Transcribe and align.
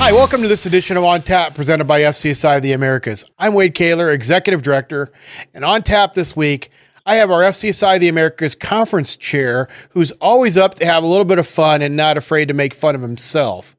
Hi, 0.00 0.12
welcome 0.12 0.40
to 0.40 0.48
this 0.48 0.64
edition 0.64 0.96
of 0.96 1.04
On 1.04 1.20
Tap 1.20 1.54
presented 1.54 1.84
by 1.84 2.00
FCSI 2.00 2.56
of 2.56 2.62
the 2.62 2.72
Americas. 2.72 3.30
I'm 3.38 3.52
Wade 3.52 3.74
Koehler, 3.74 4.14
Executive 4.14 4.62
Director, 4.62 5.12
and 5.52 5.62
on 5.62 5.82
tap 5.82 6.14
this 6.14 6.34
week, 6.34 6.70
I 7.04 7.16
have 7.16 7.30
our 7.30 7.42
FCSI 7.42 7.96
of 7.96 8.00
the 8.00 8.08
Americas 8.08 8.54
conference 8.54 9.14
chair 9.14 9.68
who's 9.90 10.10
always 10.12 10.56
up 10.56 10.74
to 10.76 10.86
have 10.86 11.04
a 11.04 11.06
little 11.06 11.26
bit 11.26 11.38
of 11.38 11.46
fun 11.46 11.82
and 11.82 11.96
not 11.96 12.16
afraid 12.16 12.48
to 12.48 12.54
make 12.54 12.72
fun 12.72 12.94
of 12.94 13.02
himself. 13.02 13.76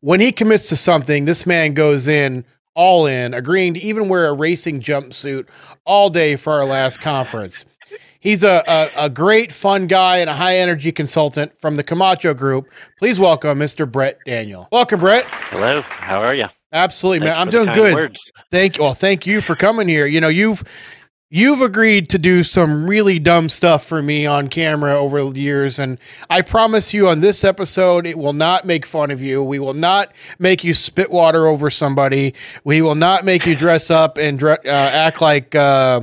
When 0.00 0.20
he 0.20 0.32
commits 0.32 0.70
to 0.70 0.76
something, 0.76 1.26
this 1.26 1.44
man 1.44 1.74
goes 1.74 2.08
in 2.08 2.46
all 2.74 3.06
in, 3.06 3.34
agreeing 3.34 3.74
to 3.74 3.80
even 3.80 4.08
wear 4.08 4.28
a 4.28 4.32
racing 4.32 4.80
jumpsuit 4.80 5.48
all 5.84 6.08
day 6.08 6.36
for 6.36 6.54
our 6.54 6.64
last 6.64 7.02
conference. 7.02 7.66
He's 8.20 8.42
a, 8.42 8.64
a, 8.66 9.04
a, 9.04 9.10
great, 9.10 9.52
fun 9.52 9.86
guy 9.86 10.18
and 10.18 10.28
a 10.28 10.34
high 10.34 10.56
energy 10.56 10.90
consultant 10.90 11.58
from 11.60 11.76
the 11.76 11.84
Camacho 11.84 12.34
Group. 12.34 12.66
Please 12.98 13.20
welcome 13.20 13.58
Mr. 13.58 13.90
Brett 13.90 14.18
Daniel. 14.26 14.66
Welcome, 14.72 14.98
Brett. 14.98 15.24
Hello. 15.26 15.82
How 15.82 16.20
are 16.22 16.34
you? 16.34 16.46
Absolutely, 16.72 17.20
Thanks 17.20 17.30
man. 17.30 17.40
I'm 17.40 17.50
doing 17.50 17.72
good. 17.72 17.94
Words. 17.94 18.18
Thank 18.50 18.78
you. 18.78 18.84
Well, 18.84 18.94
thank 18.94 19.26
you 19.26 19.40
for 19.40 19.54
coming 19.54 19.88
here. 19.88 20.06
You 20.06 20.20
know, 20.20 20.28
you've 20.28 20.64
you've 21.30 21.60
agreed 21.60 22.08
to 22.08 22.18
do 22.18 22.42
some 22.42 22.88
really 22.88 23.18
dumb 23.18 23.48
stuff 23.48 23.86
for 23.86 24.02
me 24.02 24.26
on 24.26 24.48
camera 24.48 24.94
over 24.94 25.22
the 25.30 25.40
years, 25.40 25.78
and 25.78 25.98
I 26.28 26.42
promise 26.42 26.92
you, 26.92 27.08
on 27.08 27.20
this 27.20 27.44
episode, 27.44 28.06
it 28.06 28.18
will 28.18 28.32
not 28.32 28.64
make 28.64 28.84
fun 28.84 29.10
of 29.10 29.22
you. 29.22 29.42
We 29.42 29.58
will 29.58 29.74
not 29.74 30.12
make 30.38 30.64
you 30.64 30.74
spit 30.74 31.10
water 31.10 31.46
over 31.46 31.70
somebody. 31.70 32.34
We 32.64 32.82
will 32.82 32.94
not 32.94 33.24
make 33.24 33.46
you 33.46 33.54
dress 33.54 33.90
up 33.90 34.18
and 34.18 34.42
uh, 34.42 34.56
act 34.64 35.20
like. 35.20 35.54
Uh, 35.54 36.02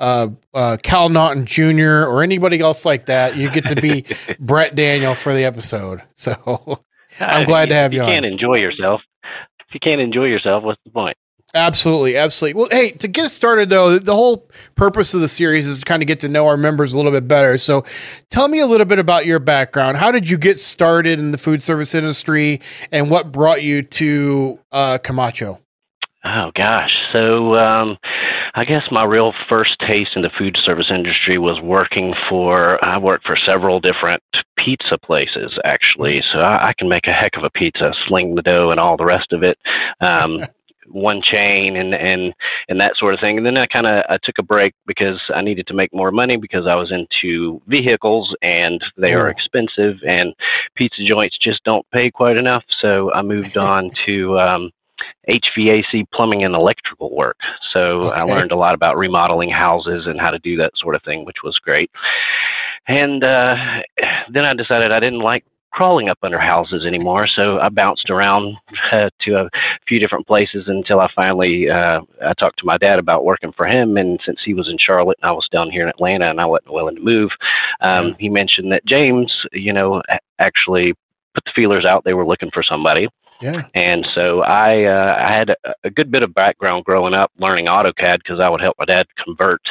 uh, 0.00 0.28
uh, 0.54 0.78
Cal 0.82 1.08
Naughton 1.08 1.46
Jr. 1.46 2.04
or 2.08 2.22
anybody 2.22 2.58
else 2.58 2.84
like 2.84 3.06
that. 3.06 3.36
You 3.36 3.50
get 3.50 3.68
to 3.68 3.76
be 3.76 4.04
Brett 4.40 4.74
Daniel 4.74 5.14
for 5.14 5.32
the 5.32 5.44
episode. 5.44 6.02
So 6.20 6.82
I'm 7.18 7.46
glad 7.46 7.70
to 7.70 7.74
have 7.74 7.92
you. 7.94 8.00
You 8.00 8.06
can't 8.06 8.26
enjoy 8.26 8.56
yourself. 8.56 9.00
If 9.22 9.74
you 9.74 9.80
can't 9.80 10.00
enjoy 10.00 10.26
yourself, 10.26 10.62
what's 10.62 10.80
the 10.84 10.90
point? 10.90 11.16
Absolutely, 11.54 12.16
absolutely. 12.16 12.60
Well, 12.60 12.68
hey, 12.70 12.92
to 12.92 13.08
get 13.08 13.24
us 13.24 13.32
started 13.32 13.70
though, 13.70 13.98
the 13.98 14.14
whole 14.14 14.48
purpose 14.74 15.14
of 15.14 15.20
the 15.20 15.28
series 15.28 15.66
is 15.66 15.80
to 15.80 15.84
kind 15.84 16.02
of 16.02 16.06
get 16.06 16.20
to 16.20 16.28
know 16.28 16.46
our 16.46 16.56
members 16.56 16.92
a 16.92 16.96
little 16.96 17.10
bit 17.10 17.26
better. 17.26 17.58
So, 17.58 17.84
tell 18.30 18.48
me 18.48 18.60
a 18.60 18.66
little 18.66 18.86
bit 18.86 18.98
about 18.98 19.26
your 19.26 19.38
background. 19.40 19.96
How 19.96 20.12
did 20.12 20.28
you 20.28 20.38
get 20.38 20.60
started 20.60 21.18
in 21.18 21.32
the 21.32 21.38
food 21.38 21.62
service 21.62 21.94
industry, 21.94 22.60
and 22.92 23.10
what 23.10 23.32
brought 23.32 23.62
you 23.62 23.82
to 23.82 24.60
uh, 24.70 24.98
Camacho? 24.98 25.58
Oh 26.22 26.50
gosh, 26.54 26.92
so 27.12 27.54
um, 27.54 27.96
I 28.54 28.64
guess 28.66 28.82
my 28.90 29.04
real 29.04 29.32
first 29.48 29.76
taste 29.80 30.10
in 30.16 30.22
the 30.22 30.30
food 30.38 30.56
service 30.62 30.90
industry 30.90 31.38
was 31.38 31.60
working 31.62 32.14
for, 32.28 32.82
I 32.84 32.98
worked 32.98 33.26
for 33.26 33.38
several 33.46 33.80
different 33.80 34.22
pizza 34.58 34.98
places 34.98 35.58
actually. 35.64 36.18
Mm. 36.18 36.22
So 36.32 36.38
I, 36.40 36.68
I 36.68 36.72
can 36.76 36.88
make 36.88 37.06
a 37.06 37.12
heck 37.12 37.36
of 37.36 37.44
a 37.44 37.50
pizza, 37.50 37.92
sling 38.06 38.34
the 38.34 38.42
dough 38.42 38.70
and 38.70 38.78
all 38.78 38.96
the 38.96 39.04
rest 39.04 39.32
of 39.32 39.42
it. 39.42 39.58
Um, 40.00 40.40
one 40.92 41.22
chain 41.22 41.76
and 41.76 41.94
and 41.94 42.34
and 42.68 42.80
that 42.80 42.96
sort 42.96 43.14
of 43.14 43.20
thing 43.20 43.36
and 43.36 43.46
then 43.46 43.56
i 43.56 43.64
kind 43.66 43.86
of 43.86 44.04
i 44.08 44.18
took 44.24 44.38
a 44.38 44.42
break 44.42 44.74
because 44.88 45.20
i 45.34 45.40
needed 45.40 45.64
to 45.66 45.74
make 45.74 45.92
more 45.94 46.10
money 46.10 46.36
because 46.36 46.66
i 46.66 46.74
was 46.74 46.90
into 46.90 47.62
vehicles 47.68 48.34
and 48.42 48.82
they 48.96 49.12
are 49.12 49.28
expensive 49.28 49.98
and 50.04 50.34
pizza 50.74 51.04
joints 51.04 51.38
just 51.40 51.62
don't 51.62 51.88
pay 51.92 52.10
quite 52.10 52.36
enough 52.36 52.64
so 52.80 53.12
i 53.12 53.22
moved 53.22 53.56
on 53.56 53.90
to 54.04 54.36
um 54.40 54.70
HVAC 55.28 56.04
plumbing 56.12 56.44
and 56.44 56.54
electrical 56.54 57.14
work. 57.14 57.36
So 57.72 58.02
okay. 58.02 58.20
I 58.20 58.22
learned 58.22 58.52
a 58.52 58.56
lot 58.56 58.74
about 58.74 58.96
remodeling 58.96 59.50
houses 59.50 60.06
and 60.06 60.20
how 60.20 60.30
to 60.30 60.38
do 60.38 60.56
that 60.56 60.72
sort 60.76 60.94
of 60.94 61.02
thing, 61.02 61.24
which 61.24 61.42
was 61.44 61.58
great. 61.58 61.90
And 62.88 63.22
uh, 63.22 63.54
then 64.32 64.44
I 64.44 64.54
decided 64.54 64.92
I 64.92 65.00
didn't 65.00 65.20
like 65.20 65.44
crawling 65.72 66.08
up 66.08 66.18
under 66.22 66.38
houses 66.38 66.84
anymore. 66.84 67.28
So 67.28 67.60
I 67.60 67.68
bounced 67.68 68.10
around 68.10 68.56
uh, 68.92 69.10
to 69.22 69.36
a 69.36 69.50
few 69.86 69.98
different 69.98 70.26
places 70.26 70.64
until 70.66 71.00
I 71.00 71.08
finally 71.14 71.70
uh, 71.70 72.00
I 72.24 72.34
talked 72.34 72.58
to 72.58 72.66
my 72.66 72.76
dad 72.76 72.98
about 72.98 73.24
working 73.24 73.52
for 73.52 73.66
him. 73.66 73.96
And 73.96 74.20
since 74.24 74.40
he 74.44 74.54
was 74.54 74.68
in 74.68 74.78
Charlotte 74.78 75.18
and 75.22 75.28
I 75.28 75.32
was 75.32 75.48
down 75.52 75.70
here 75.70 75.82
in 75.82 75.88
Atlanta 75.88 76.28
and 76.28 76.40
I 76.40 76.46
wasn't 76.46 76.72
willing 76.72 76.96
to 76.96 77.02
move, 77.02 77.30
um, 77.80 78.14
he 78.18 78.28
mentioned 78.28 78.72
that 78.72 78.84
James, 78.84 79.32
you 79.52 79.72
know, 79.72 80.02
actually 80.38 80.94
put 81.34 81.44
the 81.44 81.52
feelers 81.54 81.84
out. 81.84 82.04
They 82.04 82.14
were 82.14 82.26
looking 82.26 82.50
for 82.52 82.62
somebody. 82.62 83.08
Yeah. 83.40 83.66
And 83.74 84.06
so 84.14 84.40
I 84.40 84.84
uh, 84.84 85.16
I 85.18 85.32
had 85.32 85.50
a, 85.50 85.56
a, 85.84 85.90
good 85.90 86.10
bit 86.10 86.22
of 86.22 86.34
background 86.34 86.84
growing 86.84 87.14
up 87.14 87.32
learning 87.38 87.66
AutoCAD 87.66 88.18
because 88.18 88.40
I 88.40 88.48
would 88.48 88.60
help 88.60 88.76
my 88.78 88.84
dad 88.84 89.06
convert 89.24 89.62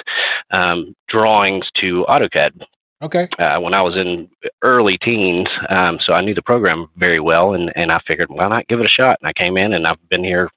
um, 0.52 0.96
drawings 1.08 1.70
to 1.82 2.06
AutoCAD. 2.10 2.64
Okay. 3.02 3.28
Uh, 3.38 3.60
when 3.60 3.74
I 3.74 3.82
was 3.82 3.96
in 3.96 4.28
early 4.62 4.98
teens, 4.98 5.48
um, 5.70 6.00
so 6.06 6.14
I 6.14 6.22
knew 6.22 6.34
the 6.34 6.42
program 6.42 6.88
very 6.98 7.20
well, 7.20 7.54
and 7.54 7.72
and 7.76 7.92
I 7.92 8.00
figured 8.08 8.30
why 8.30 8.48
not 8.48 8.68
give 8.68 8.80
it 8.80 8.86
a 8.86 8.90
shot. 8.90 9.20
And 9.22 9.30
I 9.30 9.34
came 9.34 9.56
in, 9.56 9.74
and 9.74 9.86
I've 9.88 10.10
been 10.10 10.24
here 10.24 10.50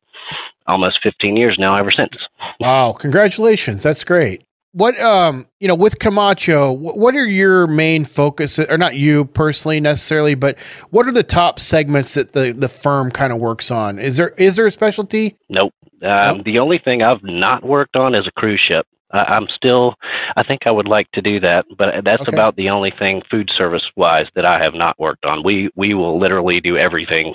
almost 0.66 1.00
15 1.02 1.36
years 1.36 1.56
now 1.58 1.76
ever 1.76 1.90
since. 1.90 2.14
Wow! 2.60 2.92
Congratulations, 2.92 3.82
that's 3.82 4.04
great 4.04 4.42
what 4.72 4.98
um 5.00 5.46
you 5.60 5.68
know 5.68 5.74
with 5.74 5.98
Camacho, 5.98 6.72
what 6.72 7.14
are 7.14 7.26
your 7.26 7.66
main 7.66 8.04
focus 8.04 8.58
or 8.58 8.78
not 8.78 8.96
you 8.96 9.26
personally 9.26 9.80
necessarily, 9.80 10.34
but 10.34 10.58
what 10.90 11.06
are 11.06 11.12
the 11.12 11.22
top 11.22 11.58
segments 11.58 12.14
that 12.14 12.32
the 12.32 12.52
the 12.52 12.68
firm 12.68 13.10
kind 13.10 13.32
of 13.32 13.38
works 13.38 13.70
on? 13.70 13.98
Is 13.98 14.16
there 14.16 14.30
is 14.38 14.56
there 14.56 14.66
a 14.66 14.70
specialty? 14.70 15.36
Nope. 15.48 15.74
Um, 16.02 16.38
nope. 16.38 16.44
The 16.44 16.58
only 16.58 16.78
thing 16.78 17.02
I've 17.02 17.22
not 17.22 17.62
worked 17.64 17.96
on 17.96 18.14
is 18.14 18.26
a 18.26 18.32
cruise 18.32 18.60
ship. 18.66 18.86
I, 19.12 19.36
am 19.36 19.46
still, 19.54 19.94
I 20.36 20.42
think 20.42 20.62
I 20.66 20.70
would 20.70 20.88
like 20.88 21.10
to 21.12 21.22
do 21.22 21.38
that, 21.40 21.66
but 21.76 22.04
that's 22.04 22.22
okay. 22.22 22.34
about 22.34 22.56
the 22.56 22.70
only 22.70 22.92
thing 22.98 23.22
food 23.30 23.50
service 23.56 23.82
wise 23.96 24.26
that 24.34 24.44
I 24.44 24.62
have 24.62 24.74
not 24.74 24.98
worked 24.98 25.24
on. 25.24 25.42
We 25.44 25.70
we 25.76 25.94
will 25.94 26.18
literally 26.18 26.60
do 26.60 26.76
everything, 26.76 27.34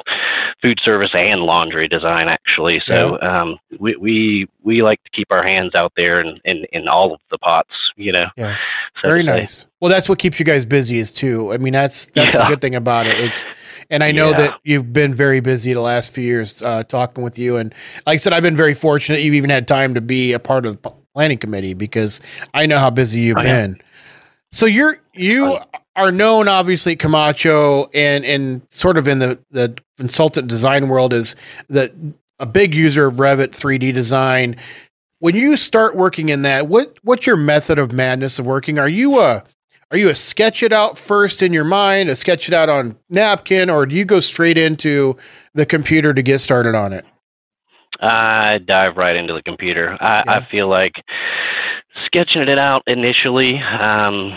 food 0.61 0.79
service 0.83 1.11
and 1.13 1.41
laundry 1.41 1.87
design 1.87 2.27
actually. 2.27 2.81
So 2.85 3.17
yeah. 3.21 3.41
um, 3.41 3.57
we 3.79 3.95
we 3.95 4.47
we 4.63 4.81
like 4.81 5.03
to 5.03 5.09
keep 5.11 5.31
our 5.31 5.43
hands 5.43 5.75
out 5.75 5.93
there 5.95 6.19
in 6.19 6.39
in, 6.45 6.65
in 6.71 6.87
all 6.87 7.13
of 7.13 7.19
the 7.31 7.37
pots, 7.37 7.73
you 7.95 8.11
know. 8.11 8.27
Yeah. 8.35 8.57
So 9.01 9.09
Very 9.09 9.23
nice. 9.23 9.65
Well, 9.79 9.91
that's 9.91 10.09
what 10.09 10.17
keeps 10.17 10.39
you 10.39 10.45
guys 10.45 10.65
busy 10.65 10.97
is 10.97 11.11
too. 11.11 11.53
I 11.53 11.57
mean, 11.57 11.73
that's 11.73 12.09
that's 12.09 12.33
yeah. 12.33 12.39
the 12.39 12.45
good 12.45 12.61
thing 12.61 12.73
about 12.73 13.05
it. 13.05 13.19
It's, 13.19 13.45
and 13.91 14.03
I 14.03 14.11
know 14.11 14.31
yeah. 14.31 14.37
that 14.37 14.59
you've 14.63 14.91
been 14.91 15.13
very 15.13 15.39
busy 15.39 15.73
the 15.73 15.81
last 15.81 16.11
few 16.11 16.23
years 16.23 16.63
uh, 16.63 16.83
talking 16.83 17.23
with 17.23 17.37
you, 17.37 17.57
and 17.57 17.73
like 18.07 18.15
I 18.15 18.17
said, 18.17 18.33
I've 18.33 18.43
been 18.43 18.55
very 18.55 18.73
fortunate. 18.73 19.21
You've 19.21 19.35
even 19.35 19.51
had 19.51 19.67
time 19.67 19.93
to 19.93 20.01
be 20.01 20.33
a 20.33 20.39
part 20.39 20.65
of 20.65 20.81
the 20.81 20.91
planning 21.17 21.39
committee 21.39 21.73
because 21.73 22.21
I 22.53 22.67
know 22.67 22.77
how 22.77 22.91
busy 22.91 23.21
you've 23.21 23.37
oh, 23.37 23.41
been. 23.41 23.81
So 24.51 24.67
you're 24.67 25.01
you 25.13 25.53
oh, 25.53 25.65
are 25.95 26.11
known 26.11 26.47
obviously 26.47 26.95
Camacho 26.95 27.89
and 27.91 28.23
and 28.23 28.61
sort 28.69 28.99
of 28.99 29.07
in 29.07 29.17
the 29.17 29.39
the 29.49 29.75
consultant 29.97 30.47
design 30.47 30.89
world 30.89 31.13
is 31.13 31.35
the 31.69 31.91
a 32.37 32.45
big 32.45 32.75
user 32.75 33.07
of 33.07 33.15
Revit 33.15 33.47
3D 33.47 33.95
design. 33.95 34.57
When 35.17 35.33
you 35.33 35.57
start 35.57 35.95
working 35.95 36.29
in 36.29 36.43
that, 36.43 36.67
what 36.67 36.95
what's 37.01 37.25
your 37.25 37.35
method 37.35 37.79
of 37.79 37.91
madness 37.91 38.37
of 38.37 38.45
working? 38.45 38.77
Are 38.77 38.87
you 38.87 39.19
a 39.19 39.43
are 39.89 39.97
you 39.97 40.09
a 40.09 40.15
sketch 40.15 40.61
it 40.61 40.71
out 40.71 40.99
first 40.99 41.41
in 41.41 41.51
your 41.51 41.63
mind, 41.63 42.09
a 42.09 42.15
sketch 42.15 42.47
it 42.47 42.53
out 42.53 42.69
on 42.69 42.95
napkin, 43.09 43.71
or 43.71 43.87
do 43.87 43.95
you 43.95 44.05
go 44.05 44.19
straight 44.19 44.57
into 44.59 45.17
the 45.55 45.65
computer 45.65 46.13
to 46.13 46.21
get 46.21 46.41
started 46.41 46.75
on 46.75 46.93
it? 46.93 47.05
I 48.01 48.59
dive 48.59 48.97
right 48.97 49.15
into 49.15 49.33
the 49.33 49.43
computer. 49.43 49.97
I, 49.99 50.23
yeah. 50.25 50.33
I 50.33 50.47
feel 50.49 50.69
like 50.69 50.93
sketching 52.05 52.43
it 52.43 52.59
out 52.59 52.83
initially, 52.87 53.55
um, 53.57 54.31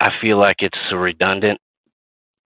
I 0.00 0.10
feel 0.20 0.38
like 0.38 0.56
it's 0.60 0.78
redundant 0.92 1.60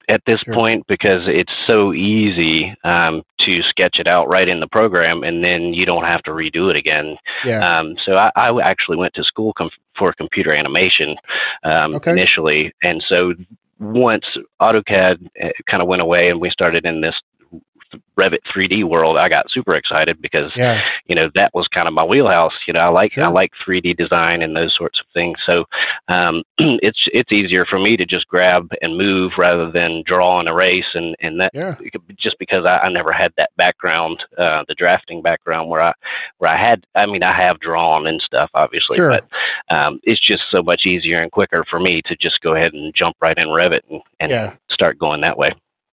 at 0.08 0.22
this 0.26 0.40
sure. 0.44 0.54
point 0.54 0.86
because 0.86 1.22
it's 1.26 1.52
so 1.66 1.92
easy 1.92 2.74
um, 2.84 3.22
to 3.40 3.60
sketch 3.68 3.98
it 3.98 4.06
out 4.06 4.28
right 4.28 4.48
in 4.48 4.60
the 4.60 4.68
program 4.68 5.24
and 5.24 5.42
then 5.42 5.74
you 5.74 5.84
don't 5.84 6.04
have 6.04 6.22
to 6.22 6.30
redo 6.30 6.70
it 6.70 6.76
again. 6.76 7.16
Yeah. 7.44 7.78
Um, 7.78 7.96
so 8.04 8.12
I, 8.12 8.30
I, 8.36 8.60
actually 8.62 8.98
went 8.98 9.14
to 9.14 9.24
school 9.24 9.52
com- 9.54 9.70
for 9.98 10.12
computer 10.12 10.54
animation 10.54 11.16
um, 11.64 11.96
okay. 11.96 12.12
initially. 12.12 12.72
And 12.82 13.04
so 13.08 13.34
once 13.80 14.24
AutoCAD 14.60 15.28
eh, 15.36 15.50
kind 15.68 15.82
of 15.82 15.88
went 15.88 16.02
away 16.02 16.30
and 16.30 16.40
we 16.40 16.50
started 16.50 16.86
in 16.86 17.00
this 17.00 17.14
Revit 18.18 18.38
3D 18.54 18.84
world, 18.84 19.18
I 19.18 19.28
got 19.28 19.50
super 19.50 19.74
excited 19.74 20.20
because 20.20 20.50
yeah. 20.56 20.80
you 21.06 21.14
know 21.14 21.30
that 21.34 21.54
was 21.54 21.68
kind 21.68 21.86
of 21.86 21.94
my 21.94 22.04
wheelhouse. 22.04 22.54
You 22.66 22.72
know, 22.72 22.80
I 22.80 22.88
like 22.88 23.12
sure. 23.12 23.24
I 23.24 23.28
like 23.28 23.52
3D 23.66 23.96
design 23.96 24.42
and 24.42 24.56
those 24.56 24.74
sorts 24.76 25.00
of 25.00 25.06
things. 25.12 25.38
So 25.44 25.64
um, 26.08 26.42
it's 26.58 27.00
it's 27.12 27.32
easier 27.32 27.66
for 27.66 27.78
me 27.78 27.96
to 27.96 28.06
just 28.06 28.26
grab 28.28 28.70
and 28.80 28.96
move 28.96 29.32
rather 29.38 29.70
than 29.70 30.02
draw 30.06 30.40
and 30.40 30.48
erase 30.48 30.86
and 30.94 31.14
and 31.20 31.40
that 31.40 31.50
yeah. 31.54 31.76
just 32.18 32.38
because 32.38 32.64
I, 32.64 32.78
I, 32.78 32.88
never 32.88 33.12
had 33.12 33.32
that 33.36 33.50
background, 33.56 34.24
uh, 34.38 34.64
the 34.68 34.74
drafting 34.74 35.20
background 35.22 35.68
where 35.68 35.82
I 35.82 35.92
where 36.38 36.50
I 36.50 36.56
had. 36.56 36.86
I 36.94 37.06
mean, 37.06 37.22
I 37.22 37.36
have 37.36 37.60
drawn 37.60 38.06
and 38.06 38.20
stuff, 38.20 38.50
obviously, 38.54 38.96
sure. 38.96 39.10
but 39.10 39.74
um, 39.74 40.00
it's 40.04 40.24
just 40.24 40.44
so 40.50 40.62
much 40.62 40.86
easier 40.86 41.20
and 41.20 41.30
quicker 41.30 41.64
for 41.68 41.80
me 41.80 42.02
to 42.06 42.16
just 42.16 42.40
go 42.40 42.54
ahead 42.54 42.72
and 42.72 42.94
jump 42.94 43.16
right 43.20 43.36
in 43.36 43.48
Revit 43.48 43.80
and, 43.90 44.00
and 44.20 44.30
yeah. 44.30 44.54
start 44.70 44.98
going 44.98 45.20
that 45.20 45.36
way. 45.36 45.52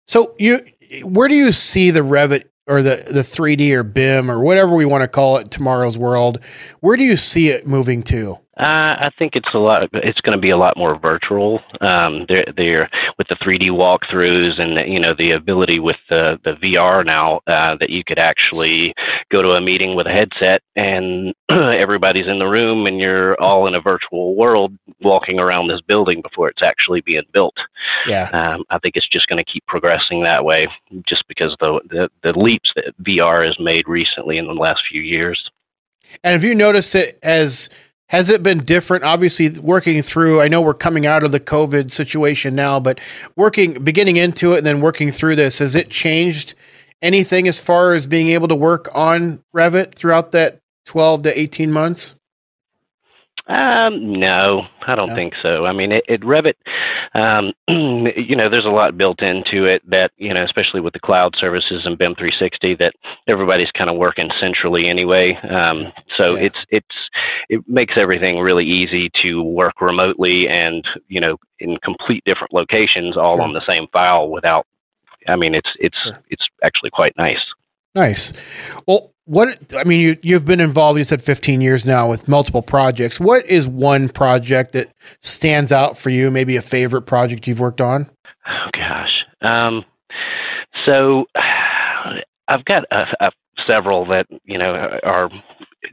So 0.06 0.34
you 0.38 0.60
where 1.02 1.28
do 1.28 1.34
you 1.34 1.52
see 1.52 1.90
the 1.90 2.00
Revit 2.00 2.44
or 2.66 2.82
the 2.82 3.04
the 3.10 3.22
3D 3.22 3.72
or 3.72 3.82
BIM 3.82 4.30
or 4.30 4.40
whatever 4.40 4.74
we 4.74 4.84
want 4.84 5.02
to 5.02 5.08
call 5.08 5.36
it 5.38 5.50
tomorrow's 5.50 5.98
world? 5.98 6.40
Where 6.80 6.96
do 6.96 7.04
you 7.04 7.16
see 7.16 7.48
it 7.48 7.66
moving 7.66 8.02
to? 8.04 8.38
Uh, 8.60 9.06
I 9.06 9.10
think 9.18 9.36
it's 9.36 9.48
a 9.54 9.58
lot. 9.58 9.88
It's 9.94 10.20
going 10.20 10.36
to 10.36 10.40
be 10.40 10.50
a 10.50 10.56
lot 10.58 10.76
more 10.76 10.98
virtual. 10.98 11.60
Um, 11.80 12.26
they're, 12.28 12.44
they're 12.54 12.90
with 13.16 13.26
the 13.28 13.36
3D 13.36 13.70
walkthroughs 13.70 14.60
and 14.60 14.76
the, 14.76 14.86
you 14.86 15.00
know 15.00 15.14
the 15.16 15.30
ability 15.30 15.78
with 15.78 15.96
the 16.10 16.38
the 16.44 16.52
VR 16.62 17.02
now 17.02 17.40
uh, 17.46 17.76
that 17.80 17.88
you 17.88 18.04
could 18.04 18.18
actually 18.18 18.92
go 19.32 19.40
to 19.40 19.52
a 19.52 19.62
meeting 19.62 19.96
with 19.96 20.06
a 20.06 20.10
headset 20.10 20.60
and 20.76 21.34
everybody's 21.50 22.26
in 22.26 22.38
the 22.38 22.44
room 22.44 22.86
and 22.86 23.00
you're 23.00 23.40
all 23.40 23.66
in 23.66 23.74
a 23.74 23.80
virtual 23.80 24.36
world 24.36 24.76
walking 25.00 25.38
around 25.38 25.68
this 25.68 25.80
building 25.80 26.20
before 26.20 26.50
it's 26.50 26.62
actually 26.62 27.00
being 27.00 27.22
built. 27.32 27.56
Yeah, 28.06 28.28
um, 28.34 28.64
I 28.68 28.78
think 28.78 28.94
it's 28.94 29.08
just 29.08 29.26
going 29.26 29.42
to 29.42 29.50
keep 29.50 29.64
progressing 29.68 30.22
that 30.24 30.44
way, 30.44 30.68
just 31.08 31.24
because 31.28 31.56
the, 31.60 31.80
the 31.88 32.10
the 32.22 32.38
leaps 32.38 32.70
that 32.76 32.92
VR 33.02 33.46
has 33.46 33.58
made 33.58 33.88
recently 33.88 34.36
in 34.36 34.46
the 34.46 34.52
last 34.52 34.82
few 34.90 35.00
years. 35.00 35.50
And 36.22 36.34
have 36.34 36.44
you 36.44 36.54
noticed 36.54 36.94
it 36.94 37.18
as 37.22 37.70
has 38.10 38.28
it 38.28 38.42
been 38.42 38.64
different? 38.64 39.04
Obviously, 39.04 39.48
working 39.60 40.02
through, 40.02 40.40
I 40.40 40.48
know 40.48 40.60
we're 40.60 40.74
coming 40.74 41.06
out 41.06 41.22
of 41.22 41.30
the 41.30 41.38
COVID 41.38 41.92
situation 41.92 42.56
now, 42.56 42.80
but 42.80 42.98
working, 43.36 43.84
beginning 43.84 44.16
into 44.16 44.52
it 44.52 44.58
and 44.58 44.66
then 44.66 44.80
working 44.80 45.12
through 45.12 45.36
this, 45.36 45.60
has 45.60 45.76
it 45.76 45.90
changed 45.90 46.54
anything 47.00 47.46
as 47.46 47.60
far 47.60 47.94
as 47.94 48.08
being 48.08 48.28
able 48.28 48.48
to 48.48 48.56
work 48.56 48.88
on 48.96 49.44
Revit 49.54 49.94
throughout 49.94 50.32
that 50.32 50.58
12 50.86 51.22
to 51.22 51.40
18 51.40 51.70
months? 51.70 52.16
Um, 53.50 54.12
no, 54.12 54.68
I 54.86 54.94
don't 54.94 55.08
no. 55.08 55.14
think 55.16 55.34
so. 55.42 55.66
I 55.66 55.72
mean, 55.72 55.90
it, 55.90 56.04
it 56.08 56.20
Revit, 56.20 56.54
um, 57.14 57.52
you 58.16 58.36
know, 58.36 58.48
there's 58.48 58.64
a 58.64 58.70
lot 58.70 58.96
built 58.96 59.22
into 59.22 59.64
it 59.64 59.82
that 59.90 60.12
you 60.18 60.32
know, 60.32 60.44
especially 60.44 60.80
with 60.80 60.92
the 60.92 61.00
cloud 61.00 61.34
services 61.36 61.82
and 61.84 61.98
BIM 61.98 62.14
360, 62.14 62.76
that 62.76 62.94
everybody's 63.26 63.72
kind 63.72 63.90
of 63.90 63.96
working 63.96 64.30
centrally 64.40 64.88
anyway. 64.88 65.34
Um, 65.50 65.92
so 66.16 66.36
yeah. 66.36 66.44
it's 66.44 66.58
it's 66.68 66.96
it 67.48 67.60
makes 67.66 67.94
everything 67.96 68.38
really 68.38 68.64
easy 68.64 69.10
to 69.22 69.42
work 69.42 69.80
remotely 69.80 70.48
and 70.48 70.84
you 71.08 71.20
know 71.20 71.36
in 71.58 71.76
complete 71.78 72.22
different 72.24 72.52
locations, 72.52 73.16
all 73.16 73.36
sure. 73.36 73.42
on 73.42 73.52
the 73.52 73.66
same 73.66 73.88
file 73.92 74.30
without. 74.30 74.64
I 75.26 75.34
mean, 75.34 75.56
it's 75.56 75.70
it's 75.80 75.98
sure. 75.98 76.14
it's 76.28 76.46
actually 76.62 76.90
quite 76.90 77.16
nice. 77.16 77.42
Nice. 77.94 78.32
Well, 78.86 79.12
what 79.24 79.58
I 79.78 79.84
mean, 79.84 80.00
you 80.00 80.16
you've 80.22 80.44
been 80.44 80.60
involved. 80.60 80.98
You 80.98 81.04
said 81.04 81.22
15 81.22 81.60
years 81.60 81.86
now 81.86 82.08
with 82.08 82.26
multiple 82.28 82.62
projects. 82.62 83.20
What 83.20 83.46
is 83.46 83.68
one 83.68 84.08
project 84.08 84.72
that 84.72 84.92
stands 85.22 85.72
out 85.72 85.96
for 85.96 86.10
you? 86.10 86.30
Maybe 86.30 86.56
a 86.56 86.62
favorite 86.62 87.02
project 87.02 87.46
you've 87.46 87.60
worked 87.60 87.80
on. 87.80 88.10
Oh 88.48 88.70
gosh. 88.72 89.24
Um, 89.42 89.84
so 90.84 91.26
I've 92.48 92.64
got 92.64 92.84
a, 92.90 93.04
a, 93.20 93.30
several 93.66 94.06
that 94.06 94.26
you 94.44 94.58
know 94.58 94.98
are 95.04 95.30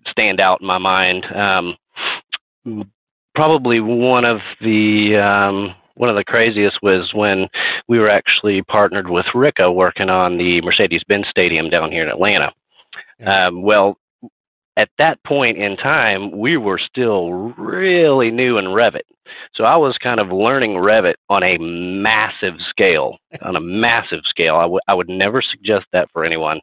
stand 0.09 0.39
out 0.39 0.61
in 0.61 0.67
my 0.67 0.77
mind. 0.77 1.25
Um, 1.25 1.75
probably 3.35 3.79
one 3.79 4.25
of 4.25 4.39
the 4.61 5.15
um, 5.17 5.75
one 5.97 6.09
of 6.09 6.15
the 6.15 6.23
craziest 6.23 6.81
was 6.81 7.11
when 7.13 7.47
we 7.87 7.99
were 7.99 8.09
actually 8.09 8.61
partnered 8.63 9.09
with 9.09 9.25
Ricca 9.33 9.71
working 9.71 10.09
on 10.09 10.37
the 10.37 10.61
Mercedes-Benz 10.61 11.27
Stadium 11.29 11.69
down 11.69 11.91
here 11.91 12.03
in 12.03 12.09
Atlanta. 12.09 12.51
Yeah. 13.19 13.47
Um, 13.47 13.63
well, 13.63 13.97
at 14.77 14.89
that 14.99 15.21
point 15.23 15.57
in 15.57 15.75
time, 15.75 16.31
we 16.31 16.55
were 16.55 16.77
still 16.77 17.31
really 17.57 18.29
new 18.29 18.59
in 18.59 18.65
Revit. 18.65 19.01
So 19.55 19.63
I 19.63 19.75
was 19.75 19.97
kind 19.97 20.19
of 20.19 20.31
learning 20.31 20.75
Revit 20.75 21.15
on 21.29 21.43
a 21.43 21.57
massive 21.57 22.53
scale, 22.69 23.17
on 23.41 23.55
a 23.55 23.59
massive 23.59 24.21
scale. 24.23 24.55
I, 24.55 24.61
w- 24.61 24.79
I 24.87 24.93
would 24.93 25.09
never 25.09 25.41
suggest 25.41 25.87
that 25.91 26.09
for 26.13 26.23
anyone. 26.23 26.61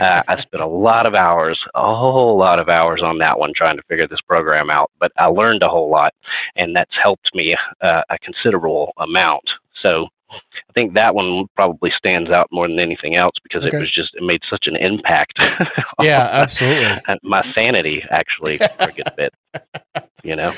Uh, 0.00 0.22
I 0.26 0.40
spent 0.40 0.62
a 0.62 0.66
lot 0.66 1.06
of 1.06 1.14
hours, 1.14 1.60
a 1.74 1.94
whole 1.94 2.36
lot 2.38 2.58
of 2.58 2.68
hours 2.68 3.02
on 3.04 3.18
that 3.18 3.38
one 3.38 3.52
trying 3.54 3.76
to 3.76 3.82
figure 3.88 4.08
this 4.08 4.22
program 4.26 4.70
out, 4.70 4.90
but 4.98 5.12
I 5.18 5.26
learned 5.26 5.62
a 5.62 5.68
whole 5.68 5.90
lot, 5.90 6.14
and 6.56 6.74
that's 6.74 6.96
helped 7.00 7.30
me 7.34 7.56
uh, 7.82 8.02
a 8.08 8.18
considerable 8.18 8.92
amount. 8.96 9.44
So 9.82 10.08
I 10.30 10.72
think 10.74 10.94
that 10.94 11.14
one 11.14 11.46
probably 11.56 11.90
stands 11.96 12.30
out 12.30 12.48
more 12.52 12.68
than 12.68 12.78
anything 12.78 13.16
else 13.16 13.34
because 13.42 13.64
okay. 13.64 13.76
it 13.76 13.80
was 13.80 13.92
just 13.92 14.14
it 14.14 14.22
made 14.22 14.40
such 14.48 14.66
an 14.66 14.76
impact. 14.76 15.38
yeah, 16.00 16.28
absolutely. 16.32 17.02
My 17.22 17.44
sanity 17.54 18.02
actually 18.10 18.58
for 18.58 18.68
a 18.78 18.92
good 18.92 19.12
bit. 19.16 19.34
You 20.22 20.36
know. 20.36 20.54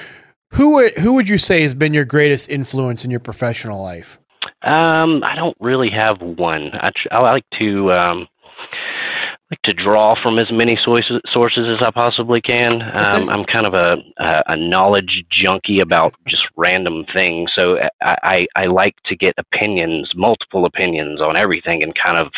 Who 0.52 0.74
would 0.74 0.98
who 0.98 1.14
would 1.14 1.28
you 1.28 1.38
say 1.38 1.62
has 1.62 1.74
been 1.74 1.94
your 1.94 2.04
greatest 2.04 2.48
influence 2.50 3.04
in 3.04 3.10
your 3.10 3.20
professional 3.20 3.82
life? 3.82 4.18
Um, 4.62 5.24
I 5.24 5.34
don't 5.34 5.56
really 5.60 5.90
have 5.90 6.20
one. 6.20 6.70
I, 6.74 6.90
I 7.10 7.18
like 7.20 7.44
to 7.58 7.92
um, 7.92 8.28
like 9.52 9.62
to 9.62 9.74
draw 9.74 10.14
from 10.20 10.38
as 10.38 10.50
many 10.50 10.78
sources 10.82 11.20
sources 11.30 11.66
as 11.68 11.86
I 11.86 11.90
possibly 11.90 12.40
can. 12.40 12.80
Um, 12.80 13.28
I'm 13.28 13.44
kind 13.44 13.66
of 13.66 13.74
a, 13.74 13.98
a, 14.16 14.42
a 14.48 14.56
knowledge 14.56 15.24
junkie 15.30 15.80
about 15.80 16.14
just 16.26 16.44
random 16.56 17.04
things, 17.12 17.50
so 17.54 17.76
I, 18.00 18.16
I, 18.22 18.46
I 18.56 18.66
like 18.66 18.94
to 19.06 19.16
get 19.16 19.34
opinions, 19.36 20.12
multiple 20.14 20.64
opinions 20.64 21.20
on 21.20 21.36
everything, 21.36 21.82
and 21.82 21.94
kind 21.94 22.16
of 22.16 22.32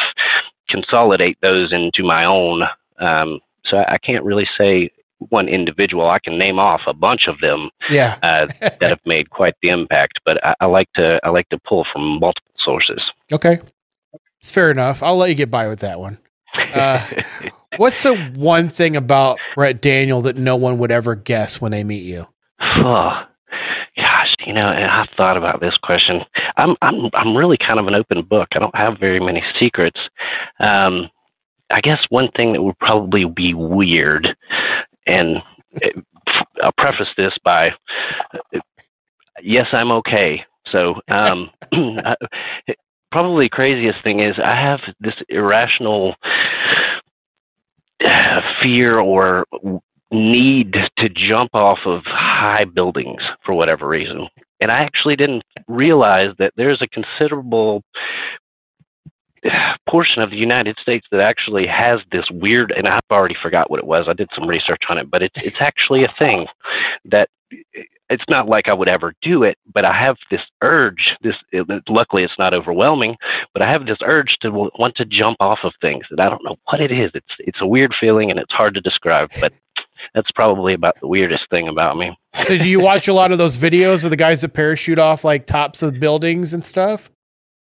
consolidate 0.69 1.39
those 1.41 1.73
into 1.73 2.03
my 2.03 2.25
own. 2.25 2.65
Um, 2.99 3.39
so 3.65 3.79
I 3.79 3.99
can't 3.99 4.25
really 4.25 4.49
say 4.59 4.91
one 5.29 5.49
individual. 5.49 6.11
I 6.11 6.19
can 6.19 6.37
name 6.37 6.59
off 6.59 6.81
a 6.89 6.93
bunch 6.93 7.29
of 7.29 7.39
them 7.41 7.71
yeah. 7.91 8.19
uh, 8.25 8.47
that 8.61 8.83
have 8.83 9.01
made 9.07 9.31
quite 9.31 9.55
the 9.63 9.69
impact, 9.69 10.19
but 10.25 10.45
I, 10.45 10.55
I 10.61 10.67
like 10.67 10.93
to 10.95 11.21
I 11.23 11.29
like 11.29 11.49
to 11.51 11.59
pull 11.59 11.87
from 11.93 12.19
multiple 12.19 12.53
sources. 12.59 13.01
Okay, 13.33 13.61
it's 14.41 14.51
fair 14.51 14.73
enough. 14.73 15.01
I'll 15.01 15.17
let 15.17 15.29
you 15.29 15.37
get 15.37 15.53
by 15.53 15.69
with 15.69 15.79
that 15.81 16.01
one. 16.01 16.19
Uh, 16.55 17.05
what's 17.77 18.03
the 18.03 18.17
one 18.35 18.69
thing 18.69 18.97
about 18.97 19.39
Brett 19.55 19.81
Daniel 19.81 20.23
that 20.23 20.37
no 20.37 20.57
one 20.57 20.79
would 20.79 20.91
ever 20.91 21.15
guess 21.15 21.61
when 21.61 21.73
they 21.73 21.85
meet 21.85 22.05
you? 22.05 22.27
Oh, 22.61 23.23
gosh, 23.97 24.35
you 24.47 24.53
know, 24.53 24.69
I've 24.69 25.09
thought 25.17 25.37
about 25.37 25.61
this 25.61 25.77
question. 25.83 26.23
I'm 26.57 26.77
I'm 26.83 27.11
I'm 27.15 27.37
really 27.37 27.59
kind 27.59 27.81
of 27.81 27.87
an 27.87 27.95
open 27.95 28.23
book. 28.23 28.49
I 28.55 28.59
don't 28.59 28.77
have 28.77 28.99
very 28.99 29.21
many 29.21 29.43
secrets. 29.59 29.99
Um, 30.61 31.11
I 31.71 31.81
guess 31.81 31.99
one 32.11 32.31
thing 32.37 32.53
that 32.53 32.63
would 32.63 32.79
probably 32.79 33.25
be 33.25 33.55
weird, 33.55 34.37
and 35.07 35.39
it, 35.73 35.97
I'll 36.63 36.73
preface 36.73 37.09
this 37.17 37.33
by, 37.45 37.71
yes, 39.43 39.67
I'm 39.73 39.91
okay. 39.93 40.45
So, 40.71 41.01
um, 41.09 41.51
probably 43.15 43.49
craziest 43.49 44.03
thing 44.03 44.19
is 44.19 44.41
I 44.41 44.57
have 44.57 44.81
this 44.99 45.15
irrational 45.29 46.17
fear 48.61 48.99
or 48.99 49.47
need 50.11 50.77
to 50.99 51.09
jump 51.09 51.55
off 51.55 51.79
of 51.87 52.03
high 52.07 52.65
buildings 52.65 53.23
for 53.47 53.55
whatever 53.55 53.87
reason. 53.87 54.27
And 54.61 54.73
I 54.73 54.81
actually 54.81 55.15
didn't 55.15 55.45
realize 55.69 56.35
that 56.41 56.55
there's 56.57 56.83
a 56.83 56.89
considerable 56.89 57.85
portion 59.89 60.21
of 60.21 60.31
the 60.31 60.37
United 60.37 60.77
States 60.83 61.07
that 61.13 61.21
actually 61.21 61.69
has 61.69 62.01
this 62.11 62.29
weird, 62.33 62.73
and 62.73 62.89
I've 62.89 63.01
already 63.13 63.37
forgot 63.41 63.71
what 63.71 63.79
it 63.79 63.87
was. 63.87 64.09
I 64.09 64.15
did 64.15 64.29
some 64.35 64.49
research 64.49 64.83
on 64.89 64.99
it, 64.99 65.09
but 65.09 65.23
it's 65.23 65.41
it's 65.41 65.61
actually 65.61 66.03
a 66.03 66.13
thing 66.19 66.49
that 67.05 67.29
it's 68.11 68.25
not 68.29 68.49
like 68.49 68.69
I 68.69 68.75
would 68.75 68.89
ever 68.89 69.15
do 69.23 69.43
it, 69.43 69.59
but 69.73 69.85
I 69.85 69.93
have 69.93 70.17
this 70.31 70.41
urge. 70.63 71.17
This 71.23 71.35
uh, 71.55 71.65
luckily 71.89 72.23
it's 72.23 72.39
not 72.39 72.55
overwhelming, 72.55 73.17
but 73.53 73.63
I 73.63 73.71
have 73.71 73.87
this 73.87 73.99
urge 74.05 74.37
to 74.43 74.51
want 74.51 74.97
to 74.97 75.05
jump 75.05 75.39
off 75.41 75.61
of 75.65 75.73
things 75.81 76.05
and 76.11 76.21
I 76.21 76.29
don't 76.29 76.45
know 76.45 76.57
what 76.71 76.81
it 76.81 76.93
is. 76.93 77.11
It's 77.15 77.27
it's 77.39 77.61
a 77.61 77.67
weird 77.67 77.95
feeling 77.99 78.31
and 78.31 78.39
it's 78.39 78.53
hard 78.53 78.75
to 78.75 78.81
describe, 78.81 79.31
but 79.41 79.53
that's 80.15 80.31
probably 80.33 80.75
about 80.75 80.97
the 81.01 81.09
weirdest 81.09 81.45
thing 81.51 81.69
about 81.69 81.97
me. 81.97 82.17
so 82.43 82.59
do 82.59 82.69
you 82.69 82.81
watch 82.81 83.09
a 83.09 83.15
lot 83.15 83.33
of 83.33 83.39
those 83.39 83.57
videos 83.57 84.05
of 84.05 84.11
the 84.11 84.17
guys 84.17 84.43
that 84.43 84.51
parachute 84.51 84.99
off 84.99 85.25
like 85.25 85.47
tops 85.47 85.83
of 85.83 85.99
buildings 85.99 86.53
and 86.53 86.65
stuff? 86.65 87.11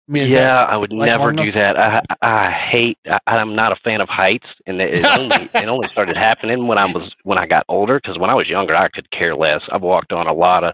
I 0.08 0.12
mean, 0.12 0.28
yeah, 0.30 0.60
I 0.60 0.78
would 0.78 0.94
like 0.94 1.12
never 1.12 1.34
do 1.34 1.52
that. 1.52 1.78
I 1.78 2.02
I 2.22 2.50
hate. 2.52 2.98
I, 3.06 3.42
am 3.42 3.56
not 3.56 3.74
a 3.74 3.76
fan 3.84 4.00
of 4.00 4.08
heights, 4.08 4.46
and 4.66 4.82
it 4.82 5.00
it 5.00 5.06
only 5.06 5.36
it 5.54 5.68
only 5.68 5.90
started 5.90 6.16
happening 6.16 6.68
when 6.68 6.78
I 6.78 6.86
was 6.86 7.14
when 7.24 7.38
I 7.38 7.46
got 7.46 7.66
older. 7.68 8.00
Because 8.02 8.18
when 8.18 8.30
I 8.30 8.34
was 8.34 8.48
younger, 8.48 8.74
I 8.74 8.88
could 8.88 9.12
care 9.12 9.36
less. 9.36 9.62
I've 9.70 9.82
walked 9.82 10.14
on 10.14 10.26
a 10.28 10.34
lot 10.34 10.64
of 10.64 10.74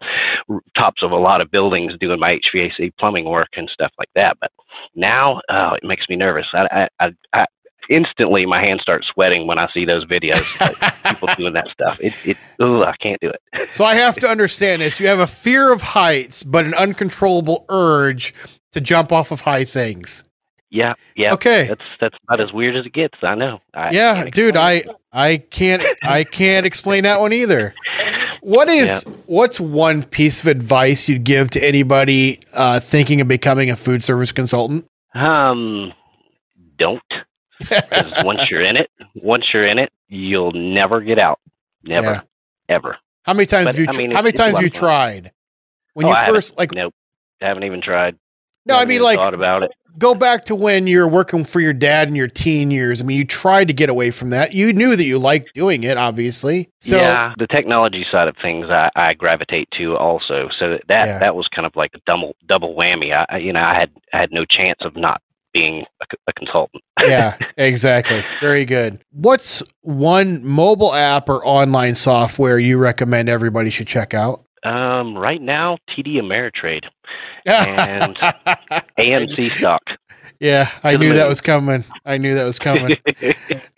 tops 0.77 1.01
of 1.01 1.11
a 1.11 1.17
lot 1.17 1.41
of 1.41 1.49
buildings 1.49 1.93
doing 1.99 2.19
my 2.19 2.39
HVAC 2.53 2.93
plumbing 2.99 3.25
work 3.25 3.49
and 3.57 3.67
stuff 3.73 3.91
like 3.97 4.09
that. 4.13 4.37
But 4.39 4.51
now, 4.93 5.41
oh, 5.49 5.73
it 5.73 5.83
makes 5.83 6.07
me 6.09 6.15
nervous. 6.15 6.45
I 6.53 6.87
I, 6.99 7.07
I, 7.07 7.11
I 7.33 7.45
instantly 7.89 8.45
my 8.45 8.61
hands 8.61 8.81
start 8.83 9.03
sweating 9.11 9.47
when 9.47 9.57
I 9.57 9.67
see 9.73 9.83
those 9.83 10.05
videos. 10.05 10.45
people 11.09 11.29
doing 11.37 11.53
that 11.53 11.69
stuff. 11.69 11.97
It 11.99 12.13
it. 12.23 12.37
Ugh, 12.59 12.83
I 12.83 12.95
can't 13.01 13.19
do 13.19 13.31
it. 13.31 13.41
so 13.71 13.83
I 13.83 13.95
have 13.95 14.15
to 14.17 14.29
understand 14.29 14.83
this. 14.83 14.99
You 14.99 15.07
have 15.07 15.19
a 15.19 15.25
fear 15.25 15.73
of 15.73 15.81
heights, 15.81 16.43
but 16.43 16.65
an 16.65 16.75
uncontrollable 16.75 17.65
urge 17.69 18.31
to 18.73 18.81
jump 18.81 19.11
off 19.11 19.31
of 19.31 19.41
high 19.41 19.65
things. 19.65 20.23
Yeah, 20.69 20.95
yeah. 21.15 21.33
Okay, 21.33 21.67
that's 21.67 21.83
that's 22.01 22.15
about 22.23 22.41
as 22.41 22.51
weird 22.51 22.75
as 22.75 22.85
it 22.85 22.93
gets. 22.93 23.15
I 23.21 23.35
know. 23.35 23.61
I 23.75 23.91
yeah, 23.91 24.25
dude, 24.25 24.57
I 24.57 24.83
I 25.11 25.37
can't 25.37 25.83
I 26.01 26.23
can't 26.23 26.65
explain 26.65 27.03
that 27.03 27.19
one 27.19 27.31
either. 27.31 27.75
What 28.41 28.67
is 28.69 29.05
yeah. 29.05 29.13
what's 29.27 29.59
one 29.59 30.03
piece 30.03 30.41
of 30.41 30.47
advice 30.47 31.07
you'd 31.07 31.23
give 31.23 31.51
to 31.51 31.63
anybody 31.63 32.39
uh, 32.55 32.79
thinking 32.79 33.21
of 33.21 33.27
becoming 33.27 33.69
a 33.69 33.75
food 33.75 34.03
service 34.03 34.31
consultant? 34.31 34.87
Um, 35.13 35.93
don't. 36.77 37.01
once 38.23 38.49
you're 38.49 38.63
in 38.63 38.75
it, 38.75 38.89
once 39.13 39.53
you're 39.53 39.67
in 39.67 39.77
it, 39.77 39.93
you'll 40.07 40.51
never 40.53 41.01
get 41.01 41.19
out. 41.19 41.39
Never, 41.83 42.07
yeah. 42.07 42.21
ever. 42.67 42.97
How 43.23 43.33
many 43.33 43.45
times 43.45 43.67
but, 43.67 43.75
have 43.75 43.79
you? 43.79 43.87
I 43.93 43.97
mean, 43.97 44.11
how 44.11 44.23
many 44.23 44.33
times 44.33 44.55
have 44.55 44.63
you 44.63 44.71
tried? 44.71 45.31
When 45.93 46.07
oh, 46.07 46.09
you 46.09 46.25
first 46.25 46.57
like? 46.57 46.71
Nope, 46.71 46.95
haven't 47.39 47.63
even 47.63 47.79
tried. 47.79 48.17
No, 48.65 48.77
I 48.77 48.85
mean 48.85 49.01
like 49.01 49.19
thought 49.19 49.33
about 49.33 49.63
it. 49.63 49.71
Go 49.99 50.15
back 50.15 50.45
to 50.45 50.55
when 50.55 50.87
you're 50.87 51.07
working 51.07 51.43
for 51.45 51.59
your 51.59 51.73
dad 51.73 52.07
in 52.07 52.15
your 52.15 52.27
teen 52.27 52.71
years. 52.71 52.99
I 52.99 53.05
mean, 53.05 53.15
you 53.15 53.25
tried 53.25 53.67
to 53.67 53.73
get 53.73 53.89
away 53.89 54.09
from 54.09 54.31
that. 54.31 54.53
You 54.53 54.73
knew 54.73 54.95
that 54.95 55.03
you 55.03 55.19
liked 55.19 55.53
doing 55.53 55.83
it, 55.83 55.97
obviously. 55.97 56.71
So, 56.79 56.97
yeah, 56.97 57.35
the 57.37 57.45
technology 57.45 58.03
side 58.11 58.27
of 58.27 58.35
things, 58.41 58.71
I, 58.71 58.89
I 58.95 59.13
gravitate 59.13 59.69
to 59.77 59.95
also. 59.95 60.49
So 60.57 60.79
that 60.87 61.07
yeah. 61.07 61.19
that 61.19 61.35
was 61.35 61.47
kind 61.47 61.67
of 61.67 61.75
like 61.75 61.91
a 61.93 61.99
double 62.07 62.35
double 62.47 62.75
whammy. 62.75 63.13
I, 63.13 63.37
you 63.37 63.53
know, 63.53 63.61
I 63.61 63.75
had 63.75 63.91
I 64.13 64.17
had 64.17 64.31
no 64.31 64.45
chance 64.45 64.79
of 64.81 64.95
not 64.95 65.21
being 65.53 65.85
a, 66.01 66.05
a 66.27 66.33
consultant. 66.33 66.83
yeah, 67.05 67.37
exactly. 67.57 68.25
Very 68.41 68.65
good. 68.65 68.99
What's 69.11 69.61
one 69.81 70.43
mobile 70.43 70.93
app 70.93 71.29
or 71.29 71.45
online 71.45 71.95
software 71.95 72.57
you 72.57 72.77
recommend 72.79 73.29
everybody 73.29 73.69
should 73.69 73.87
check 73.87 74.13
out? 74.13 74.43
Um, 74.63 75.17
right 75.17 75.41
now, 75.41 75.77
TD 75.89 76.15
Ameritrade 76.15 76.85
and 77.45 78.15
AMC 78.97 79.51
stock. 79.51 79.81
Yeah, 80.39 80.69
I 80.83 80.97
knew 80.97 81.13
that 81.13 81.27
was 81.27 81.41
coming. 81.41 81.85
I 82.05 82.17
knew 82.17 82.35
that 82.35 82.43
was 82.43 82.59
coming. 82.59 82.97